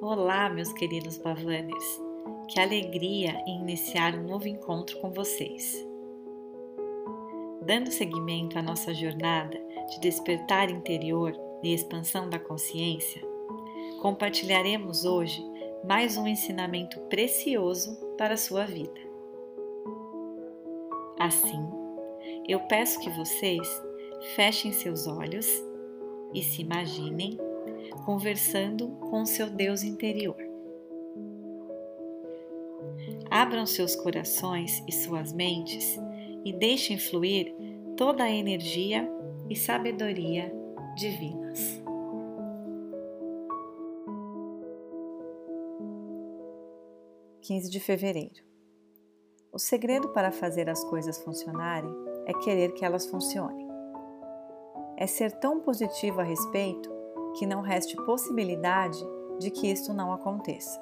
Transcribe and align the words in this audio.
Olá, 0.00 0.48
meus 0.48 0.72
queridos 0.72 1.18
Bavanners! 1.18 2.00
Que 2.46 2.60
alegria 2.60 3.42
em 3.48 3.60
iniciar 3.62 4.14
um 4.14 4.28
novo 4.28 4.46
encontro 4.46 4.96
com 5.00 5.10
vocês. 5.10 5.84
Dando 7.66 7.90
seguimento 7.90 8.56
à 8.56 8.62
nossa 8.62 8.94
jornada 8.94 9.60
de 9.90 9.98
despertar 9.98 10.70
interior 10.70 11.32
e 11.64 11.74
expansão 11.74 12.30
da 12.30 12.38
consciência, 12.38 13.20
compartilharemos 14.00 15.04
hoje 15.04 15.44
mais 15.84 16.16
um 16.16 16.28
ensinamento 16.28 17.00
precioso 17.08 17.96
para 18.16 18.34
a 18.34 18.38
sua 18.38 18.66
vida. 18.66 19.00
Assim, 21.18 21.68
eu 22.46 22.60
peço 22.68 23.00
que 23.00 23.10
vocês 23.10 23.68
fechem 24.36 24.72
seus 24.72 25.08
olhos 25.08 25.48
e 26.32 26.40
se 26.40 26.62
imaginem 26.62 27.47
conversando 28.04 28.88
com 29.10 29.24
seu 29.24 29.50
Deus 29.50 29.82
interior. 29.82 30.36
Abram 33.30 33.66
seus 33.66 33.94
corações 33.94 34.82
e 34.88 34.92
suas 34.92 35.32
mentes 35.32 35.98
e 36.44 36.52
deixem 36.52 36.98
fluir 36.98 37.54
toda 37.96 38.24
a 38.24 38.30
energia 38.30 39.08
e 39.50 39.56
sabedoria 39.56 40.52
divinas. 40.96 41.82
Quinze 47.40 47.70
de 47.70 47.80
fevereiro. 47.80 48.42
O 49.52 49.58
segredo 49.58 50.10
para 50.10 50.30
fazer 50.30 50.68
as 50.68 50.84
coisas 50.84 51.18
funcionarem 51.18 51.90
é 52.26 52.32
querer 52.34 52.72
que 52.74 52.84
elas 52.84 53.06
funcionem. 53.06 53.66
É 54.96 55.06
ser 55.06 55.32
tão 55.40 55.60
positivo 55.60 56.20
a 56.20 56.24
respeito 56.24 56.97
que 57.34 57.46
não 57.46 57.60
reste 57.60 57.96
possibilidade 57.96 58.98
de 59.38 59.50
que 59.50 59.70
isto 59.70 59.92
não 59.92 60.12
aconteça. 60.12 60.80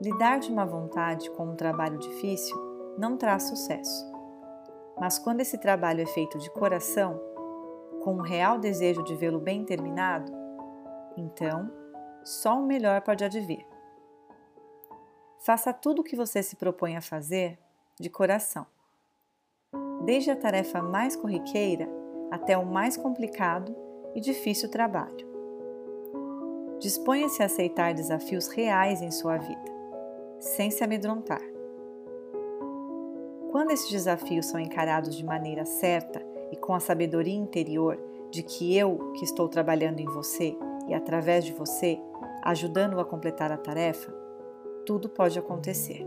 Lidar 0.00 0.38
de 0.38 0.52
má 0.52 0.64
vontade 0.64 1.30
com 1.30 1.46
um 1.46 1.56
trabalho 1.56 1.98
difícil 1.98 2.56
não 2.98 3.16
traz 3.16 3.44
sucesso. 3.44 4.10
Mas 4.98 5.18
quando 5.18 5.40
esse 5.40 5.58
trabalho 5.58 6.00
é 6.00 6.06
feito 6.06 6.38
de 6.38 6.50
coração, 6.50 7.20
com 8.02 8.14
um 8.14 8.20
real 8.20 8.58
desejo 8.58 9.02
de 9.04 9.14
vê-lo 9.14 9.38
bem 9.38 9.64
terminado, 9.64 10.32
então 11.16 11.70
só 12.24 12.58
o 12.58 12.66
melhor 12.66 13.00
pode 13.02 13.24
advir. 13.24 13.66
Faça 15.38 15.72
tudo 15.72 16.00
o 16.00 16.04
que 16.04 16.16
você 16.16 16.42
se 16.42 16.56
propõe 16.56 16.96
a 16.96 17.00
fazer 17.00 17.58
de 17.98 18.08
coração. 18.08 18.66
Desde 20.04 20.30
a 20.30 20.36
tarefa 20.36 20.82
mais 20.82 21.16
corriqueira 21.16 21.88
até 22.30 22.56
o 22.56 22.66
mais 22.66 22.96
complicado 22.96 23.74
e 24.14 24.20
difícil 24.20 24.68
trabalho. 24.68 25.26
Disponha-se 26.78 27.42
a 27.42 27.46
aceitar 27.46 27.94
desafios 27.94 28.48
reais 28.48 29.00
em 29.00 29.10
sua 29.10 29.36
vida, 29.36 29.72
sem 30.40 30.70
se 30.70 30.82
amedrontar. 30.82 31.42
Quando 33.52 33.70
esses 33.70 33.90
desafios 33.90 34.46
são 34.46 34.58
encarados 34.58 35.16
de 35.16 35.24
maneira 35.24 35.64
certa 35.64 36.24
e 36.50 36.56
com 36.56 36.74
a 36.74 36.80
sabedoria 36.80 37.36
interior 37.36 37.98
de 38.30 38.42
que 38.42 38.76
eu, 38.76 39.12
que 39.12 39.24
estou 39.24 39.48
trabalhando 39.48 40.00
em 40.00 40.06
você 40.06 40.56
e 40.88 40.94
através 40.94 41.44
de 41.44 41.52
você, 41.52 42.00
ajudando-o 42.42 43.00
a 43.00 43.04
completar 43.04 43.52
a 43.52 43.56
tarefa, 43.56 44.12
tudo 44.84 45.08
pode 45.08 45.38
acontecer. 45.38 46.04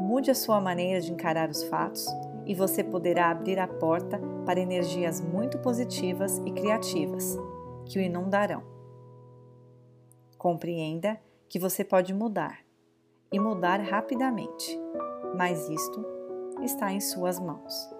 Mude 0.00 0.30
a 0.30 0.34
sua 0.34 0.60
maneira 0.60 1.00
de 1.00 1.12
encarar 1.12 1.50
os 1.50 1.64
fatos 1.64 2.06
e 2.46 2.54
você 2.54 2.84
poderá 2.84 3.28
abrir 3.30 3.58
a 3.58 3.66
porta 3.66 4.20
para 4.46 4.60
energias 4.60 5.20
muito 5.20 5.58
positivas 5.58 6.38
e 6.46 6.52
criativas 6.52 7.36
que 7.84 7.98
o 7.98 8.02
inundarão. 8.02 8.62
Compreenda 10.38 11.20
que 11.48 11.58
você 11.58 11.84
pode 11.84 12.14
mudar 12.14 12.60
e 13.32 13.40
mudar 13.40 13.80
rapidamente, 13.80 14.78
mas 15.36 15.68
isto 15.68 16.06
está 16.62 16.92
em 16.92 17.00
suas 17.00 17.40
mãos. 17.40 17.90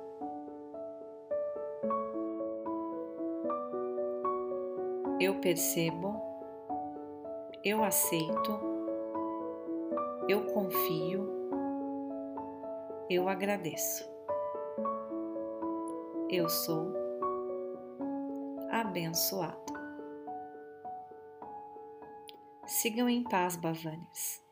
Eu 5.19 5.41
percebo, 5.41 6.21
eu 7.65 7.82
aceito, 7.82 8.60
eu 10.28 10.47
confio, 10.47 11.28
eu 13.10 13.28
agradeço 13.28 14.16
eu 16.28 16.48
sou 16.48 16.92
abençoado. 18.70 19.64
Sigam 22.66 23.09
em 23.09 23.22
paz, 23.22 23.56
Bavanes. 23.56 24.42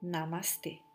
Namastê. 0.00 0.87